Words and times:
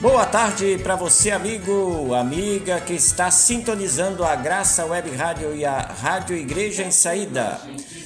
Boa 0.00 0.24
tarde 0.24 0.78
para 0.82 0.96
você, 0.96 1.30
amigo, 1.30 2.14
amiga 2.14 2.80
que 2.80 2.94
está 2.94 3.30
sintonizando 3.30 4.24
a 4.24 4.34
Graça 4.34 4.86
Web 4.86 5.14
Rádio 5.14 5.54
e 5.54 5.62
a 5.62 5.78
Rádio 5.78 6.34
Igreja 6.34 6.82
em 6.82 6.90
Saída. 6.90 7.60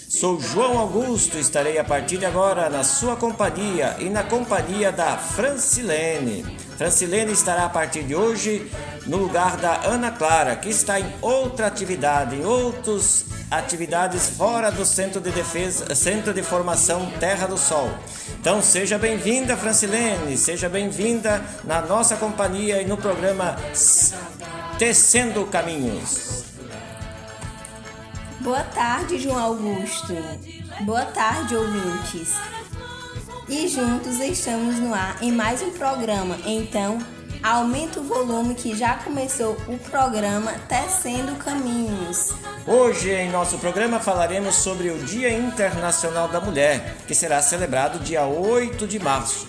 Sou 0.08 0.40
João 0.40 0.76
Augusto, 0.76 1.38
estarei 1.38 1.78
a 1.78 1.84
partir 1.84 2.18
de 2.18 2.26
agora 2.26 2.68
na 2.68 2.82
sua 2.82 3.14
companhia 3.14 3.94
e 4.00 4.10
na 4.10 4.24
companhia 4.24 4.90
da 4.90 5.16
Francilene. 5.16 6.44
Francilene 6.76 7.30
estará 7.30 7.66
a 7.66 7.68
partir 7.68 8.02
de 8.02 8.16
hoje 8.16 8.68
no 9.06 9.18
lugar 9.18 9.56
da 9.56 9.86
Ana 9.86 10.10
Clara, 10.10 10.56
que 10.56 10.70
está 10.70 10.98
em 10.98 11.06
outra 11.22 11.68
atividade, 11.68 12.34
em 12.34 12.44
outras 12.44 13.24
atividades 13.48 14.30
fora 14.30 14.68
do 14.72 14.84
Centro 14.84 15.20
de 15.20 15.30
Defesa, 15.30 15.94
Centro 15.94 16.34
de 16.34 16.42
Formação 16.42 17.08
Terra 17.20 17.46
do 17.46 17.56
Sol. 17.56 17.88
Então 18.44 18.60
seja 18.60 18.98
bem-vinda, 18.98 19.56
Francilene, 19.56 20.36
seja 20.36 20.68
bem-vinda 20.68 21.42
na 21.64 21.80
nossa 21.80 22.14
companhia 22.14 22.82
e 22.82 22.86
no 22.86 22.94
programa 22.94 23.56
Tecendo 24.78 25.46
Caminhos. 25.46 26.44
Boa 28.40 28.62
tarde, 28.62 29.18
João 29.18 29.38
Augusto. 29.38 30.14
Boa 30.82 31.06
tarde, 31.06 31.56
ouvintes. 31.56 32.34
E 33.48 33.66
juntos 33.66 34.20
estamos 34.20 34.78
no 34.78 34.92
ar 34.92 35.16
em 35.22 35.32
mais 35.32 35.62
um 35.62 35.70
programa. 35.70 36.36
Então, 36.44 36.98
aumenta 37.44 38.00
o 38.00 38.02
volume 38.02 38.54
que 38.54 38.74
já 38.74 38.94
começou 38.94 39.54
o 39.68 39.76
programa 39.76 40.52
Tecendo 40.66 41.36
Caminhos. 41.36 42.32
Hoje 42.66 43.10
em 43.10 43.30
nosso 43.30 43.58
programa 43.58 44.00
falaremos 44.00 44.54
sobre 44.54 44.88
o 44.88 44.96
Dia 45.04 45.30
Internacional 45.30 46.26
da 46.26 46.40
Mulher, 46.40 46.96
que 47.06 47.14
será 47.14 47.42
celebrado 47.42 47.98
dia 47.98 48.24
8 48.24 48.86
de 48.86 48.98
março. 48.98 49.46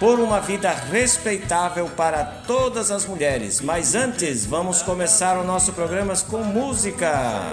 Por 0.00 0.18
uma 0.18 0.40
vida 0.40 0.70
respeitável 0.70 1.86
para 1.90 2.24
todas 2.24 2.90
as 2.90 3.04
mulheres. 3.04 3.60
Mas 3.60 3.94
antes, 3.94 4.46
vamos 4.46 4.80
começar 4.80 5.38
o 5.38 5.44
nosso 5.44 5.72
programa 5.74 6.14
com 6.28 6.38
música. 6.38 7.52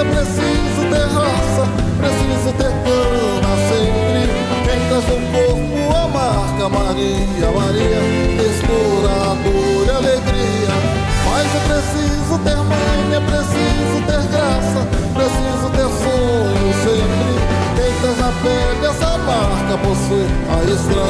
É 0.00 0.04
preciso 0.04 0.82
ter 0.90 1.06
raça, 1.12 1.66
preciso 1.98 2.52
ter 2.52 2.70
cana 2.86 3.52
sempre. 3.68 4.22
Quem 4.64 4.78
traz 4.88 5.04
no 5.08 5.18
corpo 5.32 5.78
a 5.96 6.08
marca 6.08 6.68
Maria, 6.68 7.50
Maria, 7.50 8.00
mistura 8.38 9.34
dor 9.42 9.86
e 9.86 9.90
alegria. 9.90 10.74
Mas 11.26 11.46
é 11.52 11.60
preciso 11.66 12.38
ter 12.44 12.56
mãe, 12.56 13.00
é 13.12 13.20
preciso 13.20 13.96
ter 14.06 14.22
graça, 14.30 14.80
preciso 15.14 15.66
ter 15.70 15.88
sonho 15.98 16.70
sempre. 16.84 17.34
Quem 17.74 17.92
traz 18.00 18.18
na 18.18 18.30
pele 18.42 18.86
essa 18.86 19.18
marca 19.18 19.78
possui 19.78 20.26
a 20.48 20.62
estranha 20.64 21.07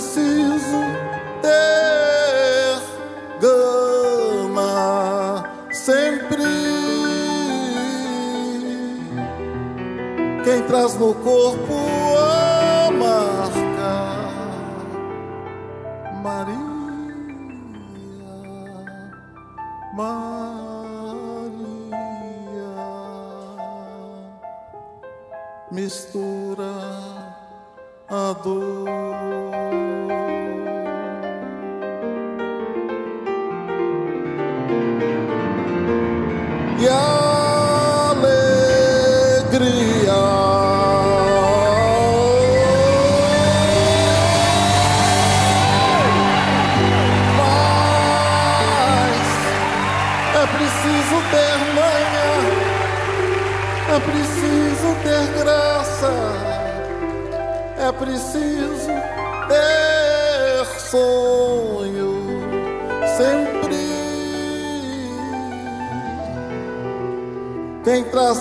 Fé 0.00 0.39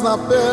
na 0.09 0.17
vida. 0.17 0.48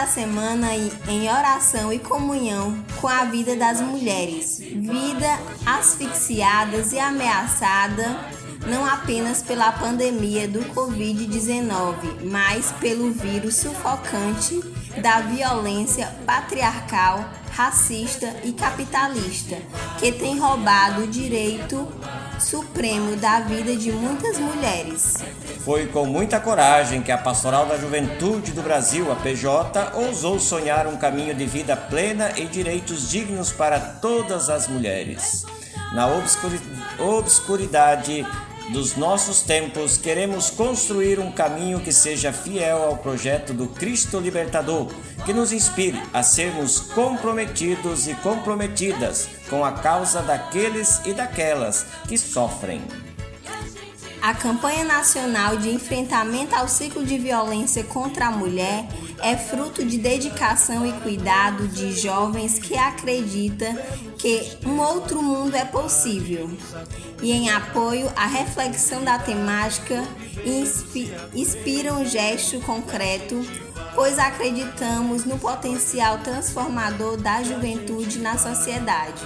Abrimos 0.00 0.02
a 0.02 0.06
semana 0.06 0.68
em 1.08 1.30
oração 1.30 1.92
e 1.92 1.98
comunhão 1.98 2.82
com 3.00 3.06
a 3.06 3.24
vida 3.24 3.54
das 3.54 3.82
mulheres, 3.82 4.58
vida 4.58 5.38
asfixiadas 5.66 6.92
e 6.92 6.98
ameaçada 6.98 8.18
não 8.66 8.84
apenas 8.84 9.42
pela 9.42 9.72
pandemia 9.72 10.48
do 10.48 10.60
Covid-19, 10.74 12.24
mas 12.24 12.72
pelo 12.72 13.10
vírus 13.10 13.56
sufocante 13.56 14.60
da 15.00 15.20
violência 15.20 16.06
patriarcal, 16.26 17.28
racista 17.52 18.34
e 18.44 18.52
capitalista, 18.52 19.56
que 19.98 20.12
tem 20.12 20.38
roubado 20.38 21.02
o 21.02 21.06
direito 21.06 21.86
supremo 22.38 23.16
da 23.16 23.40
vida 23.40 23.76
de 23.76 23.92
muitas 23.92 24.38
mulheres. 24.38 25.16
Foi 25.70 25.86
com 25.86 26.04
muita 26.04 26.40
coragem 26.40 27.00
que 27.00 27.12
a 27.12 27.16
Pastoral 27.16 27.64
da 27.64 27.78
Juventude 27.78 28.50
do 28.50 28.60
Brasil, 28.60 29.12
a 29.12 29.14
PJ, 29.14 29.92
ousou 29.94 30.40
sonhar 30.40 30.88
um 30.88 30.96
caminho 30.96 31.32
de 31.32 31.46
vida 31.46 31.76
plena 31.76 32.32
e 32.36 32.46
direitos 32.46 33.08
dignos 33.08 33.52
para 33.52 33.78
todas 33.78 34.50
as 34.50 34.66
mulheres. 34.66 35.46
Na 35.92 36.08
obscuridade 36.98 38.26
dos 38.72 38.96
nossos 38.96 39.42
tempos, 39.42 39.96
queremos 39.96 40.50
construir 40.50 41.20
um 41.20 41.30
caminho 41.30 41.78
que 41.78 41.92
seja 41.92 42.32
fiel 42.32 42.82
ao 42.82 42.96
projeto 42.96 43.54
do 43.54 43.68
Cristo 43.68 44.18
Libertador, 44.18 44.88
que 45.24 45.32
nos 45.32 45.52
inspire 45.52 46.02
a 46.12 46.24
sermos 46.24 46.80
comprometidos 46.80 48.08
e 48.08 48.14
comprometidas 48.14 49.28
com 49.48 49.64
a 49.64 49.70
causa 49.70 50.20
daqueles 50.20 51.00
e 51.06 51.12
daquelas 51.12 51.86
que 52.08 52.18
sofrem. 52.18 52.82
A 54.22 54.34
campanha 54.34 54.84
nacional 54.84 55.56
de 55.56 55.70
enfrentamento 55.70 56.54
ao 56.54 56.68
ciclo 56.68 57.04
de 57.04 57.16
violência 57.16 57.82
contra 57.84 58.26
a 58.26 58.30
mulher 58.30 58.86
é 59.22 59.34
fruto 59.36 59.84
de 59.84 59.96
dedicação 59.96 60.86
e 60.86 60.92
cuidado 61.00 61.66
de 61.68 61.92
jovens 61.98 62.58
que 62.58 62.76
acreditam 62.76 63.74
que 64.18 64.58
um 64.66 64.78
outro 64.78 65.22
mundo 65.22 65.54
é 65.56 65.64
possível. 65.64 66.50
E 67.22 67.32
em 67.32 67.48
apoio 67.48 68.12
à 68.14 68.26
reflexão 68.26 69.02
da 69.02 69.18
temática, 69.18 70.04
inspira 71.34 71.94
um 71.94 72.04
gesto 72.04 72.60
concreto, 72.60 73.42
pois 73.94 74.18
acreditamos 74.18 75.24
no 75.24 75.38
potencial 75.38 76.18
transformador 76.18 77.16
da 77.16 77.42
juventude 77.42 78.18
na 78.18 78.36
sociedade. 78.36 79.24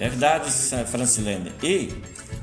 É 0.00 0.08
verdade, 0.08 0.50
Francilene. 0.90 1.52
E 1.62 1.94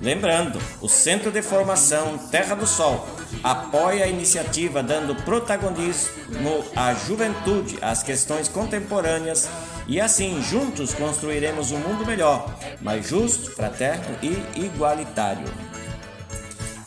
Lembrando, 0.02 0.60
o 0.82 0.90
Centro 0.90 1.32
de 1.32 1.44
Formação 1.44 2.18
Terra 2.18 2.56
do 2.56 2.66
Sol 2.66 3.08
apoia 3.44 4.06
a 4.06 4.08
iniciativa 4.08 4.82
dando 4.82 5.14
protagonismo 5.24 6.66
à 6.76 6.92
juventude, 6.96 7.78
às 7.84 8.02
questões 8.02 8.48
contemporâneas 8.48 9.48
e 9.88 10.02
assim 10.02 10.42
juntos 10.42 10.94
construiremos 10.96 11.72
um 11.72 11.78
mundo 11.78 12.04
melhor, 12.04 12.52
mais 12.82 13.08
justo, 13.08 13.52
fraterno 13.52 14.18
e 14.24 14.66
igualitário. 14.66 15.46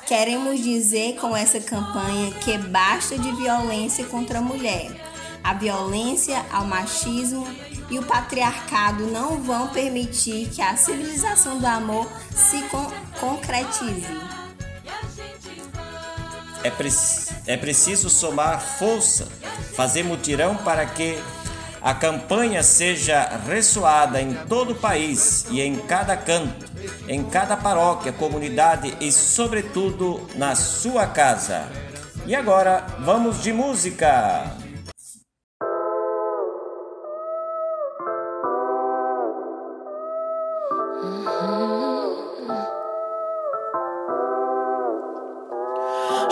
Queremos 0.06 0.60
dizer 0.60 1.14
com 1.14 1.36
essa 1.36 1.60
campanha 1.60 2.32
que 2.44 2.58
basta 2.58 3.16
de 3.16 3.30
violência 3.36 4.04
contra 4.06 4.40
a 4.40 4.42
mulher. 4.42 5.13
A 5.44 5.52
violência 5.52 6.42
ao 6.50 6.64
machismo 6.64 7.46
e 7.90 7.98
o 7.98 8.02
patriarcado 8.02 9.06
não 9.08 9.42
vão 9.42 9.68
permitir 9.68 10.48
que 10.48 10.62
a 10.62 10.74
civilização 10.74 11.58
do 11.58 11.66
amor 11.66 12.08
se 12.34 12.62
con 12.62 12.90
concretize. 13.20 14.06
É, 16.62 16.70
pre 16.70 16.88
é 17.46 17.58
preciso 17.58 18.08
somar 18.08 18.58
força, 18.58 19.28
fazer 19.76 20.02
mutirão 20.02 20.56
para 20.56 20.86
que 20.86 21.22
a 21.82 21.92
campanha 21.92 22.62
seja 22.62 23.28
ressoada 23.46 24.22
em 24.22 24.32
todo 24.32 24.72
o 24.72 24.74
país 24.74 25.44
e 25.50 25.60
em 25.60 25.76
cada 25.76 26.16
canto, 26.16 26.64
em 27.06 27.22
cada 27.22 27.54
paróquia, 27.54 28.14
comunidade 28.14 28.96
e, 28.98 29.12
sobretudo, 29.12 30.26
na 30.36 30.54
sua 30.54 31.06
casa. 31.06 31.68
E 32.26 32.34
agora, 32.34 32.86
vamos 33.00 33.42
de 33.42 33.52
música! 33.52 34.63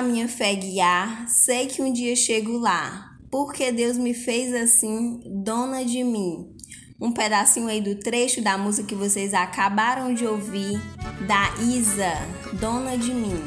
A 0.00 0.02
minha 0.02 0.26
fé 0.26 0.54
guiar, 0.54 1.28
sei 1.28 1.66
que 1.66 1.82
um 1.82 1.92
dia 1.92 2.16
chego 2.16 2.56
lá, 2.56 3.18
porque 3.30 3.70
Deus 3.70 3.98
me 3.98 4.14
fez 4.14 4.54
assim, 4.54 5.20
dona 5.26 5.84
de 5.84 6.02
mim. 6.02 6.56
Um 6.98 7.12
pedacinho 7.12 7.68
aí 7.68 7.82
do 7.82 7.94
trecho 7.96 8.40
da 8.40 8.56
música 8.56 8.88
que 8.88 8.94
vocês 8.94 9.34
acabaram 9.34 10.14
de 10.14 10.26
ouvir, 10.26 10.80
da 11.26 11.54
Isa, 11.62 12.14
Dona 12.58 12.96
de 12.96 13.12
Mim. 13.12 13.42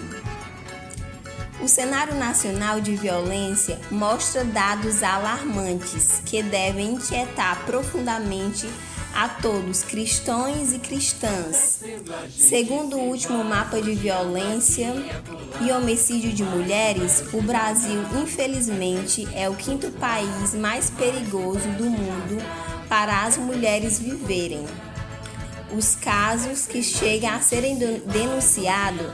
O 1.60 1.68
cenário 1.68 2.14
nacional 2.16 2.80
de 2.80 2.96
violência 2.96 3.80
mostra 3.90 4.44
dados 4.44 5.02
alarmantes 5.02 6.22
que 6.24 6.44
devem 6.44 6.94
inquietar 6.94 7.66
profundamente 7.66 8.68
a 9.14 9.30
todos, 9.30 9.84
cristãos 9.84 10.74
e 10.74 10.80
cristãs. 10.80 11.80
Segundo 12.36 12.98
o 12.98 13.10
último 13.10 13.44
mapa 13.44 13.82
de 13.82 13.94
violência 13.94 14.94
e 15.62 15.72
homicídio 15.72 16.34
de 16.34 16.44
mulheres, 16.44 17.24
o 17.32 17.42
Brasil, 17.42 18.02
infelizmente, 18.22 19.28
é 19.34 19.48
o 19.48 19.56
quinto 19.56 19.92
país 19.92 20.54
mais 20.56 20.90
perigoso 20.90 21.68
do 21.78 21.86
mundo 21.86 22.44
para 22.90 23.24
as 23.24 23.38
mulheres 23.38 24.00
viverem. 24.00 24.66
Os 25.76 25.96
casos 25.96 26.66
que 26.66 26.84
chegam 26.84 27.34
a 27.34 27.40
serem 27.40 27.78
denunciados 27.78 29.08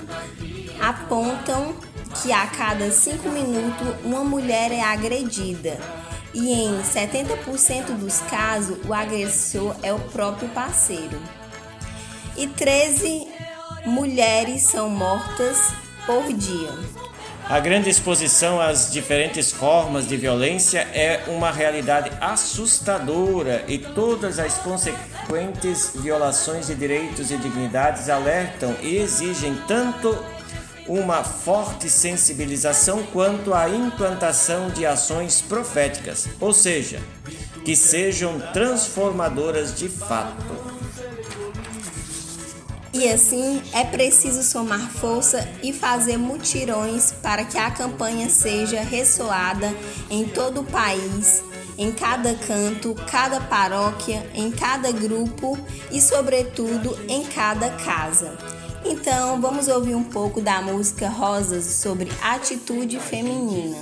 apontam 0.82 1.74
que 2.22 2.32
a 2.32 2.48
cada 2.48 2.92
cinco 2.92 3.30
minutos 3.30 3.88
uma 4.04 4.24
mulher 4.24 4.72
é 4.72 4.82
agredida 4.82 5.80
e 6.34 6.54
em 6.54 6.82
70% 6.82 7.98
dos 7.98 8.20
casos 8.22 8.78
o 8.88 8.94
agressor 8.94 9.76
é 9.82 9.94
o 9.94 10.00
próprio 10.00 10.50
parceiro. 10.50 11.20
E 12.38 12.48
13 12.48 13.28
mulheres 13.86 14.64
são 14.64 14.90
mortas 14.90 15.72
por 16.06 16.32
dia. 16.34 16.70
A 17.50 17.60
grande 17.60 17.90
exposição 17.90 18.62
às 18.62 18.92
diferentes 18.92 19.52
formas 19.52 20.08
de 20.08 20.16
violência 20.16 20.82
é 20.94 21.24
uma 21.28 21.52
realidade 21.52 22.12
assustadora 22.22 23.66
e 23.68 23.80
todas 23.80 24.38
as 24.38 24.60
consequentes 24.60 25.94
violações 25.96 26.68
de 26.68 26.76
direitos 26.76 27.32
e 27.32 27.38
dignidades 27.38 28.08
alertam 28.08 28.76
e 28.84 28.98
exigem 28.98 29.56
tanto 29.68 30.16
uma 30.90 31.24
forte 31.24 31.88
sensibilização 31.88 33.04
quanto 33.14 33.54
à 33.54 33.70
implantação 33.70 34.72
de 34.72 34.88
ações 34.88 35.40
proféticas, 35.40 36.28
ou 36.40 36.52
seja, 36.52 37.00
que 37.64 37.76
sejam 37.76 38.40
transformadoras 38.52 39.76
de 39.76 39.88
fato. 39.88 40.80
E 42.92 43.08
assim 43.08 43.62
é 43.72 43.84
preciso 43.84 44.42
somar 44.42 44.90
força 44.90 45.48
e 45.62 45.72
fazer 45.72 46.18
mutirões 46.18 47.12
para 47.22 47.46
que 47.46 47.58
a 47.58 47.70
campanha 47.70 48.28
seja 48.30 48.82
ressoada 48.82 49.72
em 50.10 50.26
todo 50.26 50.62
o 50.62 50.64
país, 50.64 51.44
em 51.78 51.92
cada 51.92 52.34
canto, 52.34 52.96
cada 53.10 53.40
paróquia, 53.42 54.28
em 54.34 54.52
cada 54.52 54.92
grupo 54.92 55.56
e, 55.92 56.02
sobretudo, 56.02 56.98
em 57.08 57.24
cada 57.26 57.70
casa. 57.70 58.59
Então, 58.86 59.40
vamos 59.42 59.68
ouvir 59.68 59.96
um 59.96 60.04
pouco 60.04 60.42
da 60.42 60.62
música 60.62 61.10
Rosas 61.10 61.66
sobre 61.66 62.10
atitude 62.22 63.00
feminina. 63.00 63.78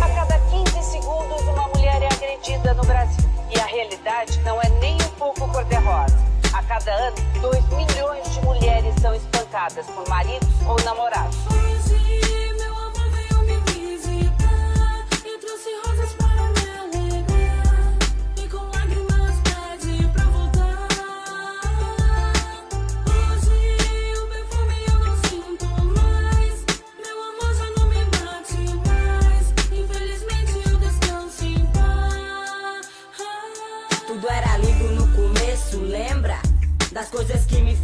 A 0.00 0.08
cada 0.08 0.38
15 0.50 0.90
segundos, 0.90 1.42
uma 1.42 1.68
mulher 1.68 2.02
é 2.02 2.08
agredida 2.12 2.74
no 2.74 2.84
Brasil. 2.84 3.24
E 3.54 3.58
a 3.58 3.66
realidade 3.66 4.40
não 4.42 4.60
é 4.60 4.68
nem 4.80 4.94
um 4.96 5.08
pouco 5.18 5.48
cor-de-rosa. 5.50 6.23
Cada 6.68 6.92
ano, 6.94 7.16
2 7.42 7.68
milhões 7.68 8.32
de 8.32 8.40
mulheres 8.40 8.94
são 9.00 9.14
espancadas 9.14 9.86
por 9.86 10.08
maridos 10.08 10.48
ou 10.66 10.82
namorados. 10.82 11.36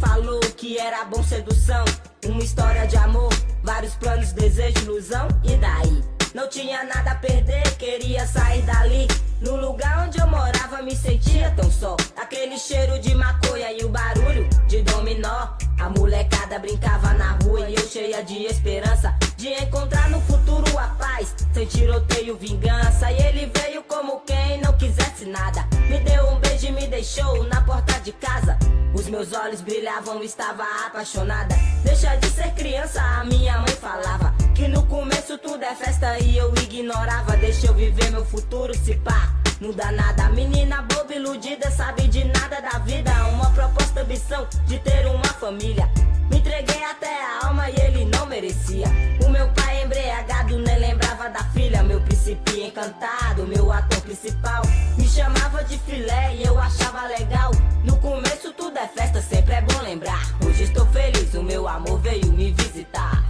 Falou 0.01 0.39
que 0.57 0.77
era 0.77 1.05
bom 1.05 1.23
sedução. 1.23 1.85
Uma 2.25 2.43
história 2.43 2.85
de 2.87 2.97
amor, 2.97 3.31
vários 3.63 3.93
planos, 3.93 4.33
desejo, 4.33 4.79
ilusão. 4.79 5.27
E 5.43 5.55
daí? 5.55 6.03
Não 6.33 6.49
tinha 6.49 6.83
nada 6.83 7.11
a 7.11 7.15
perder, 7.15 7.63
queria 7.77 8.25
sair 8.25 8.63
dali. 8.63 9.07
No 9.41 9.55
lugar 9.55 10.05
onde 10.05 10.19
eu 10.19 10.27
morava, 10.27 10.81
me 10.81 10.95
sentia 10.95 11.51
tão 11.51 11.69
só. 11.71 11.95
Aquele 12.15 12.57
cheiro 12.57 12.99
de 12.99 13.13
maconha 13.15 13.71
e 13.71 13.83
o 13.83 13.89
barulho 13.89 14.47
de 14.67 14.81
dominó. 14.81 15.49
A 15.79 15.89
molecada 15.89 16.57
brincava 16.59 17.13
na 17.13 17.37
rua 17.43 17.69
e 17.69 17.75
eu 17.75 17.87
cheia 17.87 18.23
de 18.23 18.43
esperança 18.45 19.15
de 19.41 19.51
encontrar 19.53 20.07
no 20.11 20.21
futuro 20.21 20.77
a 20.77 20.87
paz. 20.89 21.35
Sem 21.51 21.65
tiroteio, 21.65 22.37
vingança. 22.37 23.11
E 23.11 23.19
ele 23.23 23.51
veio 23.55 23.81
como 23.83 24.19
quem 24.19 24.61
não 24.61 24.71
quisesse 24.73 25.25
nada. 25.25 25.67
Me 25.89 25.99
deu 25.99 26.29
um 26.29 26.39
beijo 26.39 26.67
e 26.67 26.71
me 26.71 26.85
deixou 26.85 27.43
na 27.45 27.59
porta 27.61 27.99
de 28.01 28.11
casa. 28.11 28.55
Os 28.93 29.07
meus 29.07 29.33
olhos 29.33 29.61
brilhavam, 29.61 30.21
estava 30.21 30.63
apaixonada. 30.85 31.55
Deixa 31.83 32.15
de 32.17 32.29
ser 32.29 32.51
criança, 32.51 33.01
a 33.01 33.23
minha 33.23 33.57
mãe 33.57 33.73
falava. 33.81 34.31
Que 34.53 34.67
no 34.67 34.85
começo 34.85 35.35
tudo 35.39 35.63
é 35.63 35.73
festa 35.73 36.19
e 36.19 36.37
eu 36.37 36.53
ignorava. 36.61 37.35
Deixa 37.37 37.65
eu 37.65 37.73
viver 37.73 38.11
meu 38.11 38.23
futuro, 38.23 38.75
se 38.77 38.93
pá. 38.97 39.33
Não 39.59 39.71
dá 39.71 39.91
nada, 39.91 40.29
menina 40.29 40.83
boba 40.83 41.15
iludida, 41.15 41.71
sabe 41.71 42.07
de 42.07 42.25
nada 42.25 42.61
da 42.61 42.77
vida. 42.79 43.11
Uma 43.29 43.49
proposta, 43.51 44.01
ambição 44.01 44.47
de 44.67 44.77
ter 44.77 45.07
uma 45.07 45.33
família. 45.33 45.89
Me 46.31 46.37
entreguei 46.37 46.83
até 46.85 47.21
a 47.23 47.47
alma 47.47 47.69
e 47.69 47.75
ele 47.81 48.05
não 48.05 48.25
merecia. 48.25 48.87
O 49.25 49.29
meu 49.29 49.47
pai 49.49 49.83
embriagado 49.83 50.57
nem 50.57 50.79
lembrava 50.79 51.29
da 51.29 51.43
filha. 51.51 51.83
Meu 51.83 51.99
príncipe 52.01 52.61
encantado, 52.61 53.45
meu 53.45 53.69
ator 53.71 53.99
principal. 54.01 54.61
Me 54.97 55.07
chamava 55.07 55.63
de 55.65 55.77
filé 55.79 56.35
e 56.35 56.43
eu 56.43 56.57
achava 56.57 57.05
legal. 57.07 57.51
No 57.83 57.97
começo 57.97 58.53
tudo 58.53 58.77
é 58.77 58.87
festa, 58.87 59.21
sempre 59.21 59.55
é 59.55 59.61
bom 59.61 59.81
lembrar. 59.81 60.25
Hoje 60.45 60.63
estou 60.63 60.85
feliz, 60.87 61.33
o 61.33 61.43
meu 61.43 61.67
amor 61.67 61.99
veio 61.99 62.31
me 62.31 62.51
visitar. 62.51 63.20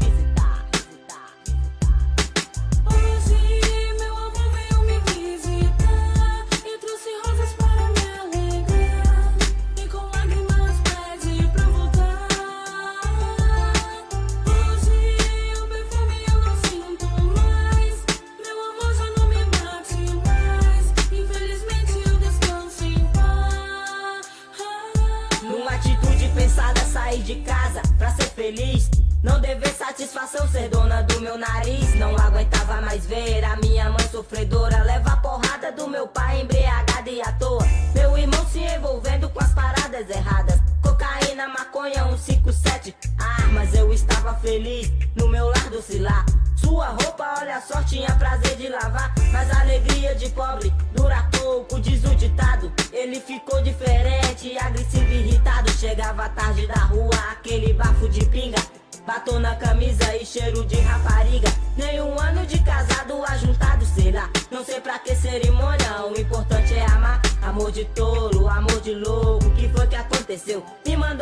De 50.22 50.30
pobre 50.30 50.72
dura 50.94 51.28
pouco, 51.32 51.80
diz 51.80 52.04
o 52.04 52.16
ditado. 52.16 52.72
Ele 52.94 53.20
ficou 53.20 53.60
diferente, 53.64 54.56
agressivo 54.56 55.12
irritado. 55.12 55.72
Chegava 55.72 56.30
tarde 56.30 56.68
da 56.68 56.80
rua, 56.86 57.16
aquele 57.32 57.74
bafo 57.74 58.08
de 58.08 58.24
pinga. 58.26 58.62
Batom 59.06 59.40
na 59.40 59.56
camisa 59.56 60.16
e 60.16 60.24
cheiro 60.24 60.64
de 60.66 60.80
rapariga. 60.80 61.52
Nenhum 61.76 62.20
ano 62.20 62.46
de 62.46 62.60
casado 62.60 63.24
ajuntado, 63.26 63.84
sei 63.84 64.12
lá. 64.12 64.30
Não 64.52 64.64
sei 64.64 64.80
pra 64.80 65.00
que 65.00 65.16
cerimônia, 65.16 66.06
o 66.06 66.20
importante 66.20 66.72
é 66.76 66.86
amar. 66.86 67.20
Amor 67.42 67.62
amor 67.62 67.72
de 67.72 67.86
tolo, 67.86 68.48
amor 68.48 68.82
de 68.82 68.94
louco, 68.96 69.50
que 69.52 69.68
foi 69.70 69.88
que 69.88 69.96
aconteceu? 69.96 70.64
Me 70.86 70.98
mandou 70.98 71.21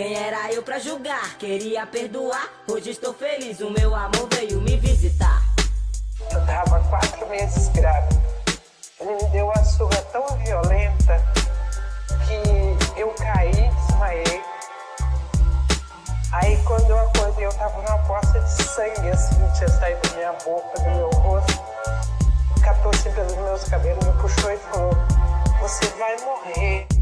Quem 0.00 0.14
era 0.14 0.50
eu 0.50 0.62
pra 0.62 0.78
julgar? 0.78 1.36
Queria 1.36 1.84
perdoar. 1.84 2.48
Hoje 2.66 2.88
estou 2.88 3.12
feliz, 3.12 3.60
o 3.60 3.68
meu 3.68 3.94
amor 3.94 4.30
veio 4.34 4.58
me 4.62 4.74
visitar. 4.78 5.42
Eu 6.32 6.46
tava 6.46 6.80
quatro 6.88 7.28
meses 7.28 7.68
grávida. 7.68 8.18
Ele 8.98 9.12
me 9.12 9.24
deu 9.28 9.44
uma 9.44 9.62
surra 9.62 10.00
tão 10.10 10.26
violenta 10.38 11.22
que 12.26 12.98
eu 12.98 13.10
caí, 13.10 13.52
desmaiei. 13.52 14.42
Aí 16.32 16.56
quando 16.64 16.88
eu 16.88 16.98
acordei, 16.98 17.44
eu 17.44 17.52
tava 17.52 17.82
numa 17.82 17.98
poça 18.06 18.40
de 18.40 18.62
sangue, 18.62 19.10
assim, 19.10 19.36
tinha 19.54 19.68
saído 19.68 20.00
da 20.08 20.16
minha 20.16 20.32
boca, 20.32 20.80
do 20.80 20.90
meu 20.92 21.10
rosto. 21.10 21.62
Catou 22.64 22.90
assim 22.90 23.12
pelos 23.12 23.36
meus 23.36 23.64
cabelos, 23.64 24.06
me 24.06 24.12
puxou 24.14 24.50
e 24.50 24.56
falou, 24.56 24.96
você 25.60 25.86
vai 25.98 26.16
morrer. 26.22 26.99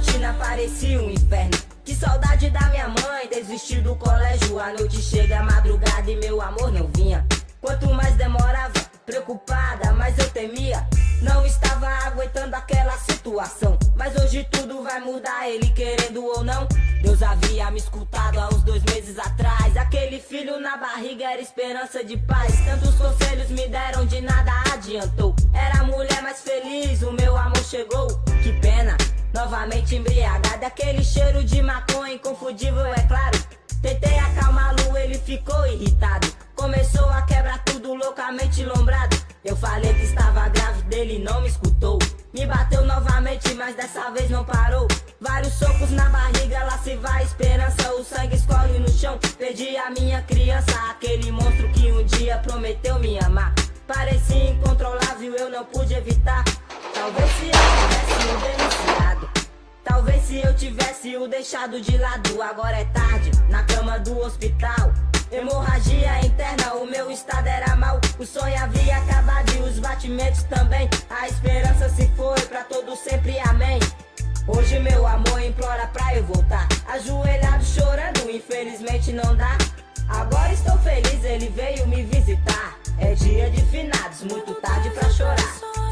Rotina 0.00 0.34
parecia 0.38 1.00
um 1.00 1.10
inferno. 1.10 1.58
Que 1.84 1.94
saudade 1.94 2.48
da 2.50 2.68
minha 2.70 2.88
mãe, 2.88 3.28
desistir 3.30 3.82
do 3.82 3.94
colégio. 3.96 4.58
A 4.58 4.72
noite 4.72 5.00
chega, 5.02 5.40
a 5.40 5.42
madrugada 5.42 6.10
e 6.10 6.16
meu 6.16 6.40
amor 6.40 6.72
não 6.72 6.88
vinha. 6.96 7.26
Quanto 7.60 7.92
mais 7.92 8.14
demorava, 8.16 8.72
preocupada, 9.04 9.92
mas 9.92 10.18
eu 10.18 10.28
temia. 10.30 10.86
Não 11.20 11.44
estava 11.44 11.86
aguentando 12.06 12.56
aquela 12.56 12.96
situação. 12.98 13.78
Mas 13.94 14.16
hoje 14.16 14.46
tudo 14.50 14.82
vai 14.82 15.00
mudar, 15.00 15.48
ele 15.50 15.68
querendo 15.68 16.24
ou 16.24 16.42
não. 16.42 16.66
Deus 17.02 17.22
havia 17.22 17.70
me 17.70 17.78
escutado 17.78 18.38
há 18.38 18.48
uns 18.48 18.62
dois 18.62 18.82
meses 18.84 19.18
atrás. 19.18 19.76
Aquele 19.76 20.18
filho 20.18 20.58
na 20.60 20.78
barriga 20.78 21.24
era 21.30 21.42
esperança 21.42 22.02
de 22.02 22.16
paz. 22.16 22.54
Tantos 22.64 22.94
conselhos 22.94 23.50
me 23.50 23.68
deram, 23.68 24.06
de 24.06 24.22
nada 24.22 24.50
adiantou. 24.72 25.36
Era 25.52 25.80
a 25.80 25.84
mulher 25.84 26.22
mais 26.22 26.40
feliz, 26.40 27.02
o 27.02 27.12
meu 27.12 27.36
amor 27.36 27.62
chegou. 27.64 28.08
Que 28.42 28.52
novamente 29.32 29.96
embriagada. 29.96 30.66
Aquele 30.66 31.02
cheiro 31.02 31.42
de 31.44 31.62
maconha 31.62 32.14
inconfundível, 32.14 32.86
é 32.86 33.02
claro. 33.02 33.38
Tentei 33.82 34.18
acalmá-lo, 34.18 34.96
ele 34.96 35.18
ficou 35.18 35.66
irritado. 35.66 36.28
Começou 36.54 37.08
a 37.08 37.22
quebrar 37.22 37.62
tudo 37.64 37.94
loucamente 37.94 38.64
lombrado. 38.64 39.16
Eu 39.42 39.56
falei 39.56 39.94
que 39.94 40.04
estava 40.04 40.48
grávida, 40.48 40.96
ele 40.96 41.18
não 41.18 41.40
me 41.40 41.48
escutou. 41.48 41.98
Me 42.34 42.46
bateu 42.46 42.84
novamente, 42.84 43.54
mas 43.54 43.74
dessa 43.74 44.10
vez 44.10 44.28
não 44.28 44.44
parou. 44.44 44.86
Vários 45.20 45.54
socos 45.54 45.90
na 45.90 46.08
barriga, 46.10 46.62
lá 46.64 46.78
se 46.78 46.94
vai 46.96 47.22
a 47.22 47.24
esperança. 47.24 47.94
O 47.94 48.04
sangue 48.04 48.36
escorre 48.36 48.78
no 48.78 48.90
chão. 48.90 49.18
Perdi 49.38 49.76
a 49.76 49.90
minha 49.90 50.20
criança, 50.22 50.72
aquele 50.90 51.32
monstro 51.32 51.68
que 51.72 51.90
um 51.90 52.04
dia 52.04 52.38
prometeu 52.38 52.98
me 52.98 53.18
amar. 53.18 53.54
Parecia 53.86 54.50
incontrolável, 54.50 55.34
eu 55.34 55.50
não 55.50 55.64
pude 55.64 55.94
evitar. 55.94 56.44
Talvez 56.94 57.29
se 60.30 60.40
eu 60.46 60.54
tivesse 60.54 61.16
o 61.16 61.26
deixado 61.26 61.80
de 61.80 61.98
lado. 61.98 62.40
Agora 62.40 62.78
é 62.78 62.84
tarde, 62.84 63.32
na 63.48 63.64
cama 63.64 63.98
do 63.98 64.16
hospital. 64.20 64.92
Hemorragia 65.32 66.24
interna, 66.24 66.74
o 66.74 66.86
meu 66.86 67.10
estado 67.10 67.48
era 67.48 67.74
mau. 67.74 68.00
O 68.16 68.24
sonho 68.24 68.56
havia 68.62 68.96
acabado 68.96 69.52
e 69.56 69.62
os 69.68 69.80
batimentos 69.80 70.44
também. 70.44 70.88
A 71.10 71.26
esperança 71.26 71.88
se 71.88 72.06
foi 72.16 72.40
pra 72.42 72.62
todo 72.62 72.94
sempre, 72.94 73.40
amém. 73.40 73.80
Hoje 74.46 74.78
meu 74.78 75.04
amor 75.04 75.42
implora 75.42 75.88
pra 75.88 76.14
eu 76.14 76.24
voltar. 76.24 76.68
Ajoelhado 76.86 77.64
chorando, 77.64 78.30
infelizmente 78.30 79.12
não 79.12 79.34
dá. 79.34 79.58
Agora 80.08 80.52
estou 80.52 80.78
feliz, 80.78 81.24
ele 81.24 81.48
veio 81.48 81.88
me 81.88 82.04
visitar. 82.04 82.78
É 82.98 83.14
dia 83.14 83.50
de 83.50 83.62
finados, 83.66 84.22
muito 84.22 84.54
tarde 84.60 84.90
pra 84.90 85.10
chorar. 85.10 85.89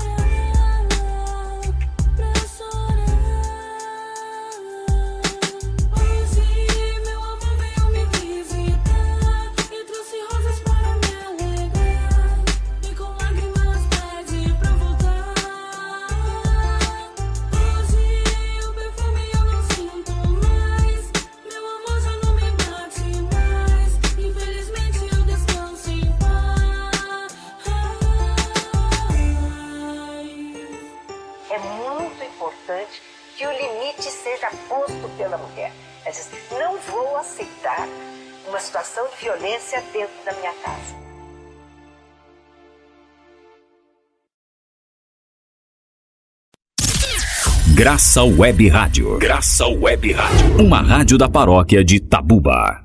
Graça 47.79 48.25
Web 48.25 48.69
Rádio. 48.71 49.19
Graça 49.19 49.65
Web 49.69 50.11
Rádio. 50.11 50.67
Uma 50.67 50.81
rádio 50.83 51.17
da 51.17 51.29
paróquia 51.29 51.85
de 51.85 52.01
Tabuba. 52.01 52.85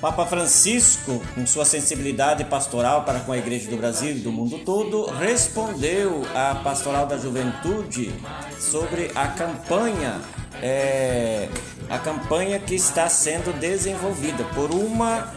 Papa 0.00 0.26
Francisco, 0.26 1.22
com 1.36 1.46
sua 1.46 1.64
sensibilidade 1.64 2.44
pastoral 2.46 3.04
para 3.04 3.20
com 3.20 3.30
a 3.30 3.38
Igreja 3.38 3.70
do 3.70 3.76
Brasil 3.76 4.10
e 4.10 4.18
do 4.18 4.32
mundo 4.32 4.58
todo, 4.64 5.06
respondeu 5.06 6.22
à 6.34 6.56
Pastoral 6.56 7.06
da 7.06 7.16
Juventude 7.16 8.12
sobre 8.58 9.12
a 9.14 9.28
campanha, 9.28 10.20
é, 10.60 11.48
a 11.88 11.98
campanha 11.98 12.58
que 12.58 12.74
está 12.74 13.08
sendo 13.08 13.52
desenvolvida 13.58 14.44
por 14.54 14.70
uma 14.70 15.32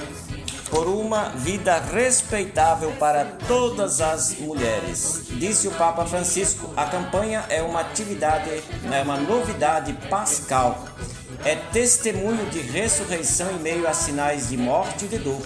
por 0.69 0.87
uma 0.87 1.29
vida 1.29 1.79
respeitável 1.79 2.91
para 2.99 3.25
todas 3.47 4.01
as 4.01 4.37
mulheres. 4.37 5.23
Disse 5.31 5.67
o 5.67 5.71
Papa 5.71 6.05
Francisco: 6.05 6.71
a 6.77 6.85
campanha 6.85 7.43
é 7.49 7.61
uma 7.61 7.81
atividade, 7.81 8.49
é 8.91 9.01
uma 9.01 9.17
novidade 9.17 9.93
pascal. 10.09 10.87
É 11.43 11.55
testemunho 11.55 12.45
de 12.47 12.59
ressurreição 12.59 13.49
em 13.51 13.59
meio 13.59 13.87
a 13.87 13.93
sinais 13.93 14.49
de 14.49 14.57
morte 14.57 15.05
e 15.05 15.07
de 15.07 15.17
dor. 15.17 15.41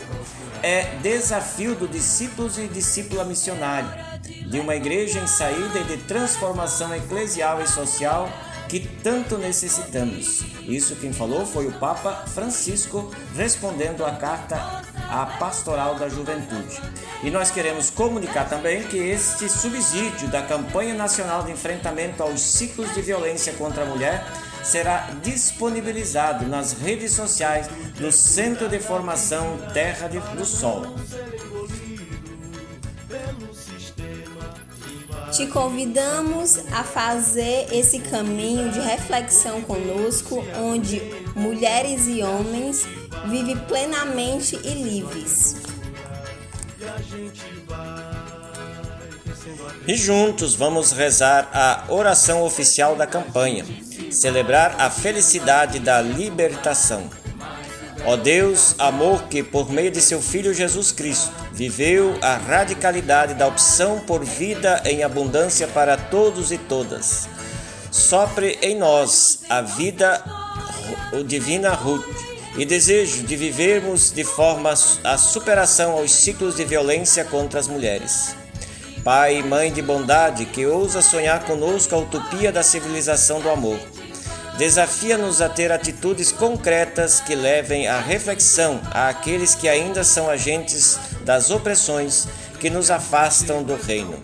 É 0.61 0.95
desafio 1.01 1.75
do 1.75 1.87
discípulos 1.87 2.57
e 2.57 2.67
discípula 2.67 3.23
missionário, 3.23 3.89
de 4.49 4.59
uma 4.59 4.75
igreja 4.75 5.19
em 5.19 5.27
saída 5.27 5.79
e 5.79 5.83
de 5.83 5.97
transformação 6.03 6.93
eclesial 6.95 7.61
e 7.61 7.67
social 7.67 8.29
que 8.73 8.79
tanto 9.03 9.37
necessitamos. 9.37 10.43
Isso 10.67 10.95
quem 10.95 11.13
falou 11.13 11.45
foi 11.45 11.67
o 11.67 11.73
Papa 11.73 12.25
Francisco, 12.25 13.13
respondendo 13.35 14.03
à 14.03 14.13
carta 14.15 14.81
à 15.07 15.27
Pastoral 15.27 15.93
da 15.93 16.09
Juventude. 16.09 16.81
E 17.21 17.29
nós 17.29 17.51
queremos 17.51 17.91
comunicar 17.91 18.49
também 18.49 18.81
que 18.81 18.97
este 18.97 19.47
subsídio 19.47 20.27
da 20.27 20.41
campanha 20.41 20.95
nacional 20.95 21.43
de 21.43 21.51
enfrentamento 21.51 22.23
aos 22.23 22.41
ciclos 22.41 22.91
de 22.95 23.01
violência 23.03 23.53
contra 23.53 23.83
a 23.83 23.85
mulher 23.85 24.25
será 24.63 25.11
disponibilizado 25.21 26.47
nas 26.47 26.73
redes 26.73 27.11
sociais 27.11 27.67
do 27.99 28.11
Centro 28.11 28.67
de 28.67 28.79
Formação 28.79 29.59
Terra 29.71 30.07
do 30.07 30.45
Sol. 30.45 30.95
Te 35.33 35.47
convidamos 35.47 36.59
a 36.71 36.83
fazer 36.83 37.67
esse 37.71 37.97
caminho 37.97 38.69
de 38.69 38.79
reflexão 38.79 39.61
conosco, 39.61 40.45
onde 40.59 41.01
mulheres 41.35 42.07
e 42.07 42.21
homens 42.21 42.85
vivem 43.25 43.57
plenamente 43.57 44.55
e 44.63 44.69
livres. 44.75 45.55
E 49.87 49.95
juntos 49.95 50.53
vamos 50.53 50.91
rezar 50.91 51.49
a 51.51 51.91
oração 51.91 52.43
oficial 52.43 52.95
da 52.95 53.07
campanha, 53.07 53.65
celebrar 54.11 54.79
a 54.79 54.91
felicidade 54.91 55.79
da 55.79 55.99
libertação. 55.99 57.09
Ó 58.05 58.17
Deus, 58.17 58.75
amor 58.79 59.29
que, 59.29 59.41
por 59.41 59.71
meio 59.71 59.89
de 59.89 60.01
seu 60.01 60.21
Filho 60.21 60.53
Jesus 60.53 60.91
Cristo, 60.91 61.31
viveu 61.53 62.17
a 62.21 62.35
radicalidade 62.35 63.33
da 63.33 63.47
opção 63.47 64.01
por 64.01 64.25
vida 64.25 64.81
em 64.85 65.03
abundância 65.03 65.69
para 65.69 65.95
todos 65.95 66.51
e 66.51 66.57
todas. 66.57 67.29
Sopre 67.89 68.59
em 68.61 68.77
nós 68.77 69.39
a 69.49 69.61
vida 69.61 70.21
divina 71.25 71.69
Ruth 71.69 72.03
e 72.57 72.65
desejo 72.65 73.23
de 73.23 73.37
vivermos 73.37 74.11
de 74.11 74.25
forma 74.25 74.73
a 75.03 75.17
superação 75.17 75.93
aos 75.93 76.11
ciclos 76.11 76.57
de 76.57 76.65
violência 76.65 77.23
contra 77.23 77.57
as 77.57 77.69
mulheres. 77.69 78.35
Pai 79.01 79.37
e 79.37 79.43
mãe 79.43 79.71
de 79.71 79.81
bondade 79.81 80.45
que 80.45 80.65
ousa 80.65 81.01
sonhar 81.01 81.45
conosco 81.45 81.95
a 81.95 81.99
utopia 81.99 82.51
da 82.51 82.63
civilização 82.63 83.39
do 83.39 83.49
amor 83.49 83.79
Desafia-nos 84.57 85.41
a 85.41 85.49
ter 85.49 85.71
atitudes 85.71 86.31
concretas 86.31 87.19
que 87.19 87.33
levem 87.33 87.87
à 87.87 87.99
reflexão 87.99 88.79
àqueles 88.91 89.55
que 89.55 89.67
ainda 89.67 90.03
são 90.03 90.29
agentes 90.29 90.99
das 91.21 91.49
opressões 91.49 92.27
que 92.59 92.69
nos 92.69 92.91
afastam 92.91 93.63
do 93.63 93.75
reino. 93.75 94.21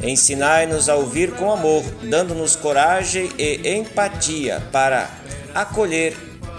Ensinai-nos 0.00 0.90
a 0.90 0.94
ouvir 0.94 1.32
com 1.32 1.50
amor, 1.50 1.82
dando-nos 2.02 2.54
coragem 2.54 3.30
e 3.38 3.76
empatia 3.76 4.62
para 4.70 5.10
acolher 5.54 6.14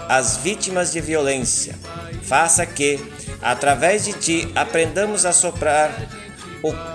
as 0.10 0.38
vítimas 0.38 0.92
de 0.92 1.00
violência. 1.00 1.76
Faça 2.24 2.66
que, 2.66 3.00
através 3.42 4.06
de 4.06 4.14
ti, 4.14 4.52
aprendamos 4.56 5.24
a 5.24 5.32
soprar 5.32 5.94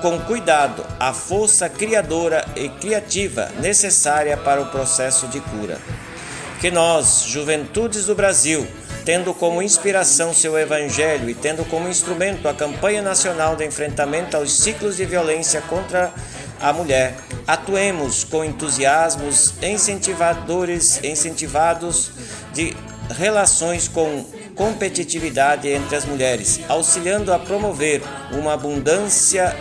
com 0.01 0.19
cuidado 0.21 0.85
a 0.99 1.13
força 1.13 1.69
criadora 1.69 2.45
e 2.57 2.69
criativa 2.69 3.51
necessária 3.61 4.37
para 4.37 4.61
o 4.61 4.67
processo 4.67 5.27
de 5.29 5.41
cura. 5.41 5.79
Que 6.61 6.71
nós, 6.71 7.25
juventudes 7.27 8.07
do 8.07 8.15
Brasil, 8.15 8.67
tendo 9.05 9.35
como 9.35 9.63
inspiração 9.63 10.33
seu 10.33 10.57
Evangelho 10.59 11.29
e 11.29 11.35
tendo 11.35 11.65
como 11.65 11.89
instrumento 11.89 12.49
a 12.49 12.55
campanha 12.55 13.03
nacional 13.03 13.57
de 13.57 13.65
enfrentamento 13.65 14.37
aos 14.37 14.53
ciclos 14.53 14.97
de 14.97 15.05
violência 15.05 15.61
contra 15.63 16.13
a 16.61 16.73
mulher, 16.73 17.17
atuemos 17.47 18.23
com 18.23 18.45
entusiasmos 18.45 19.55
incentivadores, 19.61 21.03
incentivados 21.03 22.13
de 22.53 22.77
relações 23.11 23.89
com 23.89 24.25
competitividade 24.63 25.69
entre 25.69 25.97
as 25.97 26.05
mulheres, 26.05 26.61
auxiliando 26.69 27.33
a 27.33 27.39
promover 27.41 28.01
uma 28.31 28.53
abundância 28.53 29.57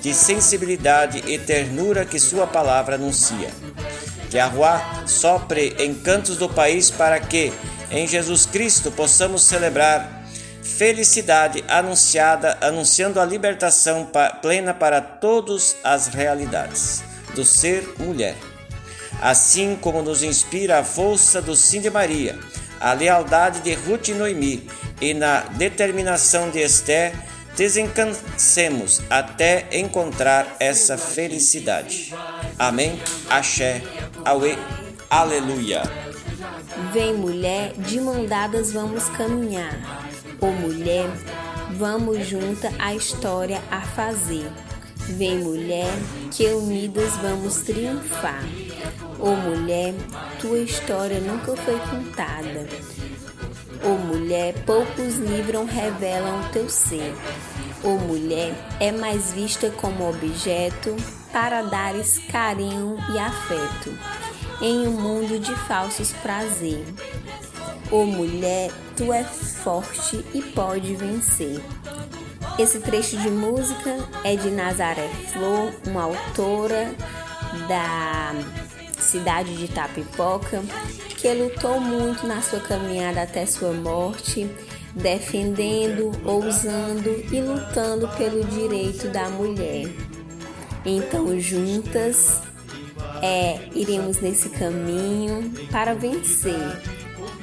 de 0.00 0.14
sensibilidade 0.14 1.24
e 1.26 1.36
ternura 1.40 2.04
que 2.04 2.20
sua 2.20 2.46
palavra 2.46 2.94
anuncia. 2.94 3.50
Que 4.30 4.38
a 4.38 4.46
Rua 4.46 4.80
sopre 5.08 5.74
em 5.80 5.92
cantos 5.92 6.36
do 6.36 6.48
país 6.48 6.88
para 6.88 7.18
que, 7.18 7.52
em 7.90 8.06
Jesus 8.06 8.46
Cristo, 8.46 8.92
possamos 8.92 9.42
celebrar 9.42 10.22
felicidade 10.62 11.64
anunciada, 11.66 12.56
anunciando 12.60 13.20
a 13.20 13.24
libertação 13.24 14.08
plena 14.40 14.72
para 14.72 15.00
todas 15.00 15.74
as 15.82 16.06
realidades 16.06 17.02
do 17.34 17.44
ser 17.44 17.92
mulher. 17.98 18.36
Assim 19.20 19.76
como 19.80 20.00
nos 20.00 20.22
inspira 20.22 20.78
a 20.78 20.84
força 20.84 21.42
do 21.42 21.56
Sim 21.56 21.80
de 21.80 21.90
Maria, 21.90 22.38
a 22.80 22.92
lealdade 22.92 23.60
de 23.60 23.74
Ruth 23.74 24.08
e 24.08 24.14
Noemi 24.14 24.68
e 25.00 25.14
na 25.14 25.40
determinação 25.40 26.50
de 26.50 26.60
Esther, 26.60 27.14
desencansemos 27.56 29.02
até 29.10 29.66
encontrar 29.72 30.56
essa 30.60 30.96
felicidade. 30.96 32.14
Amém? 32.58 33.00
Axé, 33.28 33.82
Aue, 34.24 34.56
Aleluia. 35.10 35.82
Vem 36.92 37.14
mulher, 37.14 37.72
de 37.78 38.00
mão 38.00 38.26
dadas 38.26 38.72
vamos 38.72 39.08
caminhar. 39.08 39.74
Ô 40.40 40.46
mulher, 40.46 41.08
vamos 41.76 42.26
junta 42.26 42.72
a 42.78 42.94
história 42.94 43.60
a 43.70 43.80
fazer. 43.80 44.48
Vem 45.08 45.38
mulher, 45.38 45.90
que 46.30 46.46
unidas 46.46 47.16
vamos 47.16 47.62
triunfar. 47.62 48.44
Ô 49.18 49.34
mulher, 49.34 49.94
tua 50.40 50.58
história 50.58 51.18
nunca 51.18 51.56
foi 51.56 51.78
contada. 51.80 52.68
Ô 53.82 53.98
mulher, 53.98 54.54
poucos 54.64 55.16
livros 55.16 55.68
revelam 55.68 56.48
teu 56.52 56.68
ser. 56.68 57.14
Ô 57.82 57.96
mulher, 57.96 58.54
é 58.78 58.92
mais 58.92 59.32
vista 59.32 59.70
como 59.70 60.08
objeto 60.08 60.94
para 61.32 61.62
dares 61.62 62.18
carinho 62.30 62.96
e 63.12 63.18
afeto 63.18 63.92
em 64.60 64.86
um 64.86 64.92
mundo 64.92 65.38
de 65.40 65.54
falsos 65.66 66.12
prazer. 66.12 66.84
Ô 67.90 68.04
mulher, 68.04 68.70
tu 68.96 69.12
é 69.12 69.24
forte 69.24 70.24
e 70.32 70.42
pode 70.42 70.94
vencer. 70.94 71.60
Esse 72.58 72.80
trecho 72.80 73.16
de 73.16 73.30
música 73.30 73.96
é 74.24 74.36
de 74.36 74.50
Nazaré 74.50 75.08
Flor, 75.32 75.72
uma 75.86 76.02
autora 76.04 76.92
da 77.68 78.34
cidade 79.00 79.56
de 79.56 79.68
Tapipoca, 79.68 80.62
que 81.16 81.32
lutou 81.32 81.80
muito 81.80 82.26
na 82.26 82.40
sua 82.42 82.60
caminhada 82.60 83.22
até 83.22 83.46
sua 83.46 83.72
morte, 83.72 84.48
defendendo, 84.94 86.12
ousando 86.24 87.10
e 87.32 87.40
lutando 87.40 88.08
pelo 88.16 88.44
direito 88.44 89.08
da 89.08 89.28
mulher. 89.28 89.88
Então, 90.84 91.38
juntas, 91.38 92.40
é, 93.22 93.68
iremos 93.74 94.20
nesse 94.20 94.48
caminho 94.48 95.52
para 95.70 95.94
vencer 95.94 96.54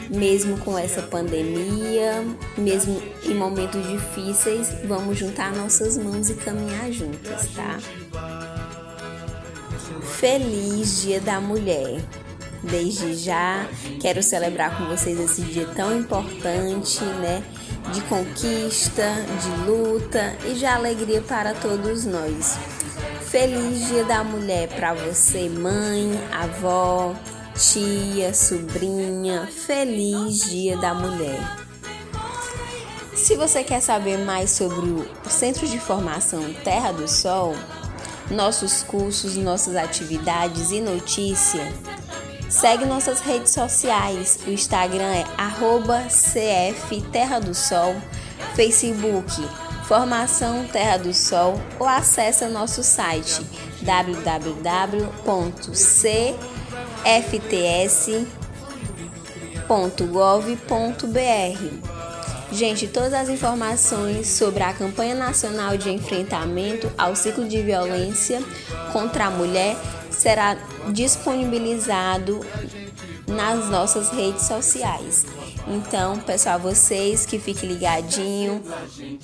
mesmo 0.10 0.58
com 0.60 0.78
essa 0.78 1.02
pandemia, 1.02 2.24
mesmo 2.58 3.02
em 3.24 3.34
momentos 3.34 3.88
difíceis, 3.88 4.70
vamos 4.86 5.18
juntar 5.18 5.54
nossas 5.54 5.98
mãos 5.98 6.30
e 6.30 6.36
caminhar 6.36 6.92
juntas, 6.92 7.48
tá? 7.56 7.78
Feliz 10.18 11.02
Dia 11.02 11.20
da 11.20 11.42
Mulher! 11.42 12.02
Desde 12.64 13.16
já 13.16 13.68
quero 14.00 14.24
celebrar 14.24 14.78
com 14.78 14.86
vocês 14.86 15.20
esse 15.20 15.42
dia 15.42 15.68
tão 15.76 15.96
importante, 16.00 17.04
né? 17.04 17.44
De 17.94 18.00
conquista, 18.04 19.04
de 19.42 19.70
luta 19.70 20.34
e 20.46 20.54
de 20.54 20.66
alegria 20.66 21.22
para 21.22 21.54
todos 21.54 22.06
nós. 22.06 22.58
Feliz 23.30 23.88
Dia 23.88 24.06
da 24.06 24.24
Mulher 24.24 24.70
para 24.70 24.94
você, 24.94 25.50
mãe, 25.50 26.10
avó, 26.32 27.14
tia, 27.54 28.34
sobrinha, 28.34 29.48
feliz 29.48 30.50
Dia 30.50 30.78
da 30.78 30.94
Mulher. 30.94 31.66
Se 33.14 33.36
você 33.36 33.66
quer 33.66 33.82
saber 33.82 34.18
mais 34.20 34.52
sobre 34.52 34.80
o 34.80 35.06
Centro 35.30 35.68
de 35.68 35.78
Formação 35.78 36.54
Terra 36.64 36.94
do 36.94 37.06
Sol, 37.06 37.54
nossos 38.30 38.84
cursos, 38.84 39.36
nossas 39.36 39.76
atividades 39.76 40.72
e 40.72 40.82
notícia, 40.82 41.72
segue 42.50 42.86
nossas 42.86 43.20
redes 43.20 43.52
sociais. 43.52 44.40
O 44.48 44.52
Instagram 44.52 45.14
é 45.14 45.26
CF 46.08 47.02
Terra 47.12 47.40
do 47.40 47.54
Sol, 47.54 47.96
Facebook 48.56 49.48
Formação 49.86 50.66
Terra 50.66 50.98
do 50.98 51.14
Sol 51.14 51.62
ou 51.80 51.88
acesse 51.88 52.44
nosso 52.50 52.82
site 52.82 53.46
www.c 53.84 55.06
fts.gov.br. 57.06 58.26
Gente, 62.52 62.88
todas 62.88 63.14
as 63.14 63.30
informações 63.30 64.28
sobre 64.28 64.64
a 64.64 64.74
campanha 64.74 65.16
nacional 65.16 65.78
de 65.78 65.90
enfrentamento 65.90 66.92
ao 66.98 67.16
ciclo 67.16 67.48
de 67.48 67.62
violência 67.62 68.42
contra 68.94 69.26
a 69.26 69.32
mulher 69.32 69.76
será 70.12 70.58
disponibilizado 70.90 72.40
nas 73.28 73.70
nossas 73.70 74.10
redes 74.10 74.44
sociais. 74.44 75.26
Então, 75.68 76.20
pessoal, 76.20 76.60
vocês 76.60 77.26
que 77.26 77.40
fiquem 77.40 77.70
ligadinho, 77.70 78.62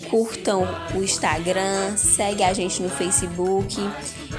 curtam 0.10 0.68
o 0.96 1.04
Instagram, 1.04 1.96
segue 1.96 2.44
a 2.44 2.52
gente 2.52 2.82
no 2.82 2.90
Facebook 2.90 3.78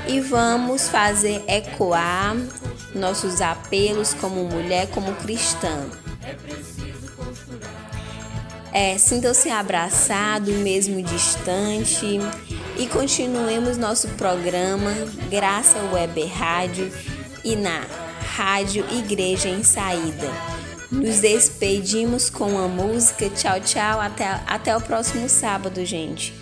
e 0.08 0.20
vamos 0.20 0.88
fazer 0.88 1.44
ecoar 1.46 2.36
nossos 2.92 3.40
apelos 3.40 4.12
como 4.14 4.44
mulher, 4.44 4.88
como 4.90 5.14
cristã. 5.14 5.88
É, 8.72 8.96
Sintam-se 8.96 9.50
abraçados, 9.50 10.54
mesmo 10.54 11.02
distante, 11.02 12.18
e 12.78 12.86
continuemos 12.86 13.76
nosso 13.76 14.08
programa 14.10 14.92
Graça 15.30 15.78
Web 15.92 16.24
Rádio 16.24 16.90
e 17.44 17.54
na 17.54 17.84
Rádio 18.34 18.84
Igreja 18.90 19.48
em 19.48 19.62
Saída. 19.62 20.30
Nos 20.90 21.20
despedimos 21.20 22.30
com 22.30 22.58
a 22.58 22.68
música. 22.68 23.28
Tchau, 23.30 23.60
tchau. 23.60 24.00
Até, 24.00 24.40
até 24.46 24.76
o 24.76 24.80
próximo 24.80 25.28
sábado, 25.28 25.84
gente. 25.84 26.41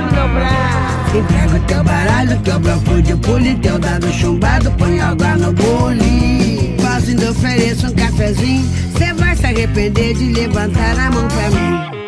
o 0.00 0.28
braço. 0.28 1.16
Entrego 1.16 1.66
teu 1.66 1.84
baralho, 1.84 2.38
teu 2.40 2.58
bloco 2.60 3.02
de 3.02 3.16
pule, 3.16 3.54
teu 3.56 3.78
dado 3.78 4.12
chumbado, 4.12 4.70
põe 4.72 5.00
água 5.00 5.36
no 5.36 5.52
bule. 5.52 6.76
Faço 6.80 7.10
ainda 7.10 7.30
ofereço 7.30 7.86
um 7.86 7.92
cafezinho, 7.92 8.68
cê 8.96 9.12
vai 9.14 9.34
se 9.36 9.46
arrepender 9.46 10.14
de 10.14 10.32
levantar 10.32 10.98
a 10.98 11.10
mão 11.10 11.26
pra 11.28 11.50
mim. 11.50 12.07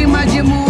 Cima 0.00 0.24
de 0.24 0.42
moaja, 0.42 0.69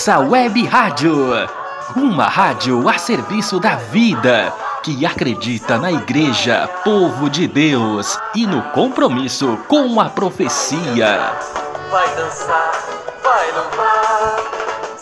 Graça 0.00 0.18
Web 0.18 0.64
Rádio. 0.64 1.30
Uma 1.94 2.24
rádio 2.24 2.88
a 2.88 2.96
serviço 2.96 3.60
da 3.60 3.74
vida, 3.74 4.50
que 4.82 5.04
acredita 5.04 5.76
na 5.76 5.92
Igreja, 5.92 6.66
povo 6.82 7.28
de 7.28 7.46
Deus 7.46 8.18
e 8.34 8.46
no 8.46 8.62
compromisso 8.70 9.58
com 9.68 10.00
a 10.00 10.08
profecia. 10.08 11.34
Vai 11.90 12.16
dançar, 12.16 12.72
vai. 13.22 14.09